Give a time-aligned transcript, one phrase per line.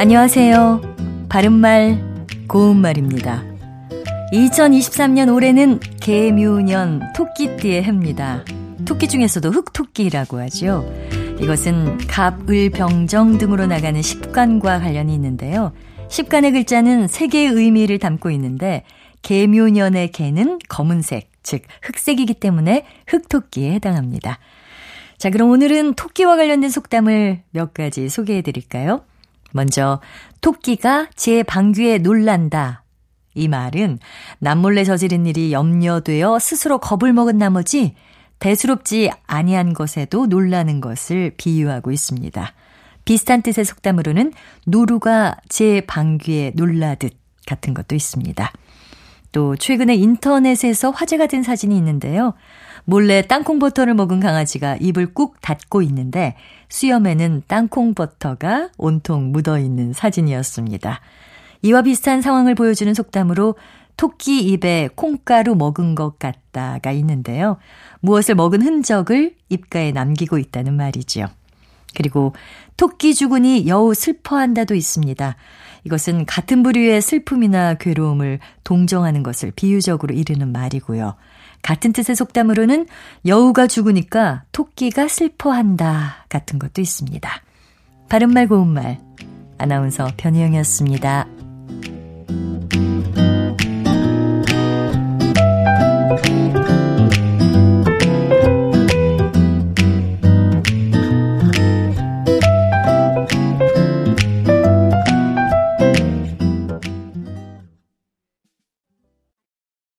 [0.00, 0.80] 안녕하세요.
[1.28, 3.44] 바른말, 고운말입니다.
[4.32, 8.42] 2023년 올해는 개묘년 토끼띠의 해입니다.
[8.86, 10.90] 토끼 중에서도 흑토끼라고 하죠.
[11.42, 15.72] 이것은 갑, 을, 병정 등으로 나가는 십관과 관련이 있는데요.
[16.08, 18.84] 십관의 글자는 세 개의 의미를 담고 있는데
[19.20, 24.38] 개묘년의 개는 검은색, 즉 흑색이기 때문에 흑토끼에 해당합니다.
[25.18, 29.02] 자, 그럼 오늘은 토끼와 관련된 속담을 몇 가지 소개해 드릴까요?
[29.52, 30.00] 먼저
[30.40, 32.84] 토끼가 제 방귀에 놀란다.
[33.34, 33.98] 이 말은
[34.38, 37.94] 남몰래 저지른 일이 염려되어 스스로 겁을 먹은 나머지
[38.38, 42.52] 대수롭지 아니한 것에도 놀라는 것을 비유하고 있습니다.
[43.04, 44.32] 비슷한 뜻의 속담으로는
[44.66, 47.12] 노루가 제 방귀에 놀라듯
[47.46, 48.52] 같은 것도 있습니다.
[49.32, 52.34] 또 최근에 인터넷에서 화제가 된 사진이 있는데요.
[52.90, 56.34] 몰래 땅콩 버터를 먹은 강아지가 입을 꾹 닫고 있는데
[56.70, 61.00] 수염에는 땅콩 버터가 온통 묻어 있는 사진이었습니다.
[61.62, 63.54] 이와 비슷한 상황을 보여주는 속담으로
[63.96, 67.58] 토끼 입에 콩가루 먹은 것 같다가 있는데요.
[68.00, 71.26] 무엇을 먹은 흔적을 입가에 남기고 있다는 말이지요.
[71.94, 72.34] 그리고
[72.76, 75.36] 토끼 죽으니 여우 슬퍼한다도 있습니다.
[75.84, 81.14] 이것은 같은 부류의 슬픔이나 괴로움을 동정하는 것을 비유적으로 이르는 말이고요.
[81.62, 82.86] 같은 뜻의 속담으로는
[83.26, 87.30] 여우가 죽으니까 토끼가 슬퍼한다 같은 것도 있습니다.
[88.08, 88.98] 바른말 고운말
[89.58, 91.39] 아나운서 변희영이었습니다.